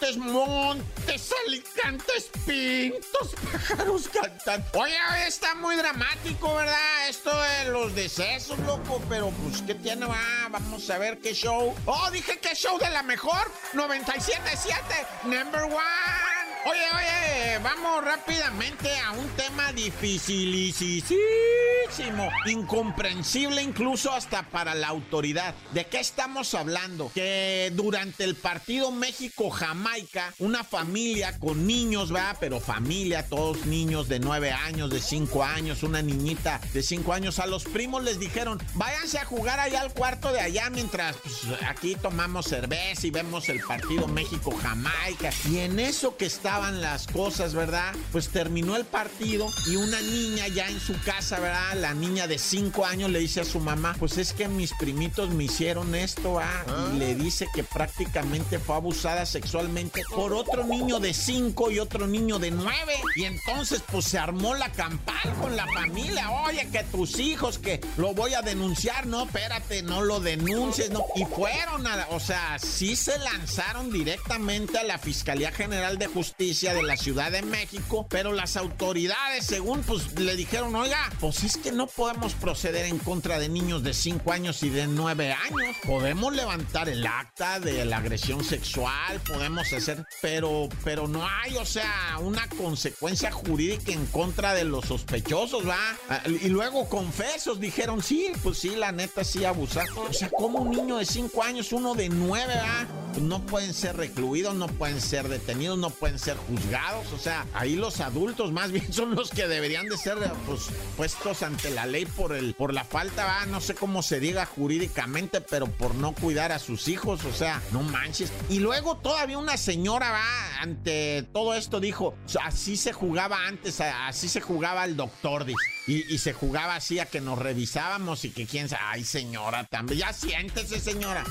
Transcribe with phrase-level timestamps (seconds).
[0.00, 4.64] Montes, montes, alicantes, pintos, pájaros cantan.
[4.74, 4.94] Oye,
[5.26, 7.08] está muy dramático, ¿verdad?
[7.08, 9.02] Esto de los decesos, loco.
[9.08, 10.06] Pero, pues, ¿qué tiene?
[10.06, 11.74] Va, vamos a ver qué show.
[11.86, 13.50] Oh, dije que show de la mejor.
[13.74, 16.37] 97.7, number one.
[16.64, 25.54] Oye, oye, vamos rápidamente a un tema dificilísimo, incomprensible incluso hasta para la autoridad.
[25.72, 27.12] ¿De qué estamos hablando?
[27.14, 34.18] Que durante el partido México-Jamaica, una familia con niños, va, pero familia, todos niños de
[34.18, 38.60] 9 años, de 5 años, una niñita de 5 años, a los primos les dijeron,
[38.74, 43.48] váyanse a jugar allá al cuarto de allá mientras pues, aquí tomamos cerveza y vemos
[43.48, 45.30] el partido México-Jamaica.
[45.48, 47.94] Y en eso que estaban las cosas, ¿verdad?
[48.10, 51.74] Pues terminó el partido y una niña ya en su casa, ¿verdad?
[51.74, 55.28] La niña de 5 años le dice a su mamá, pues es que mis primitos
[55.28, 56.64] me hicieron esto, ¿ah?
[56.94, 62.06] Y le dice que prácticamente fue abusada sexualmente por otro niño de 5 y otro
[62.06, 62.94] niño de 9.
[63.16, 66.30] Y entonces pues se armó la campal con la familia.
[66.46, 69.06] Oye, que tus hijos, que lo voy a denunciar.
[69.06, 71.04] No, espérate, no lo denuncies, no.
[71.14, 76.37] Y fueron a, o sea, sí se lanzaron directamente a la Fiscalía General de Justicia
[76.38, 81.56] de la Ciudad de México, pero las autoridades, según pues le dijeron, oiga, pues es
[81.56, 85.76] que no podemos proceder en contra de niños de 5 años y de 9 años.
[85.84, 91.66] Podemos levantar el acta de la agresión sexual, podemos hacer, pero, pero no hay, o
[91.66, 95.98] sea, una consecuencia jurídica en contra de los sospechosos, ¿va?
[96.08, 99.88] Ah, y luego confesos dijeron, sí, pues sí, la neta sí abusar.
[99.96, 102.86] O sea, como un niño de 5 años, uno de 9, ¿va?
[103.12, 107.12] Pues no pueden ser recluidos, no pueden ser detenidos, no pueden ser juzgados.
[107.12, 111.42] O sea, ahí los adultos más bien son los que deberían de ser pues, puestos
[111.42, 115.40] ante la ley por el por la falta, va, no sé cómo se diga jurídicamente,
[115.40, 117.24] pero por no cuidar a sus hijos.
[117.24, 118.32] O sea, no manches.
[118.48, 124.28] Y luego todavía una señora va ante todo esto dijo, así se jugaba antes, así
[124.28, 125.58] se jugaba el doctor, dice.
[125.86, 128.82] Y, se jugaba así a que nos revisábamos y que quién sabe.
[128.84, 130.00] Ay, señora, también.
[130.00, 131.24] Ya siéntese, señora.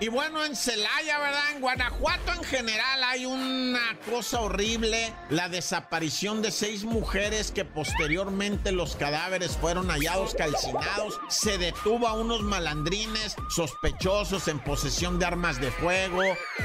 [0.00, 1.52] Y bueno, en Celaya, ¿verdad?
[1.54, 5.12] En Guanajuato en general hay una cosa horrible.
[5.28, 11.20] La desaparición de seis mujeres que posteriormente los cadáveres fueron hallados calcinados.
[11.28, 16.22] Se detuvo a unos malandrines sospechosos en posesión de armas de fuego,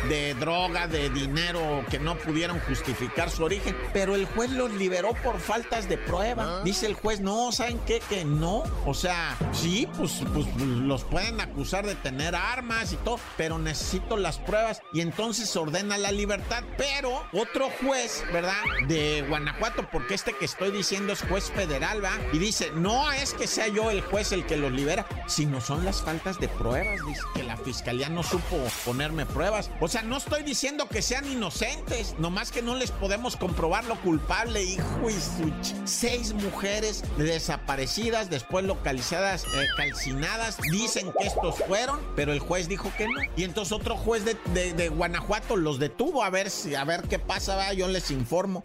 [0.07, 3.75] de droga, de dinero que no pudieron justificar su origen.
[3.93, 6.61] Pero el juez los liberó por faltas de pruebas Ah.
[6.63, 7.99] Dice el juez, no, ¿saben qué?
[8.09, 8.63] Que no.
[8.85, 14.17] O sea, sí, pues, pues los pueden acusar de tener armas y todo, pero necesito
[14.17, 14.81] las pruebas.
[14.93, 16.63] Y entonces ordena la libertad.
[16.77, 18.61] Pero otro juez, ¿verdad?
[18.87, 22.13] De Guanajuato, porque este que estoy diciendo es juez federal, ¿va?
[22.33, 25.85] Y dice, no es que sea yo el juez el que los libera, sino son
[25.85, 26.99] las faltas de pruebas.
[27.05, 29.69] Dice que la fiscalía no supo ponerme pruebas.
[29.79, 33.95] O sea, no estoy diciendo que sean inocentes, nomás que no les podemos comprobar lo
[34.01, 35.51] culpable, hijo y su
[35.85, 40.57] seis mujeres desaparecidas, después localizadas, eh, calcinadas.
[40.71, 43.14] Dicen que estos fueron, pero el juez dijo que no.
[43.35, 47.73] Y entonces otro juez de, Guanajuato los detuvo a ver si, a ver qué pasa,
[47.73, 48.63] yo les informo.